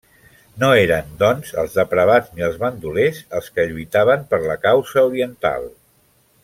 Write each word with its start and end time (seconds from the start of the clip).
No 0.61 0.69
eren, 0.83 1.11
doncs, 1.19 1.51
els 1.63 1.75
depravats 1.81 2.33
ni 2.39 2.47
els 2.49 2.57
bandolers 2.65 3.21
els 3.41 3.53
que 3.59 3.69
lluitaven 3.73 4.27
per 4.33 4.41
la 4.49 4.57
causa 4.69 5.09
oriental. 5.13 5.73